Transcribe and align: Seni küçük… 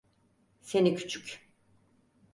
Seni 0.61 0.95
küçük… 0.95 1.47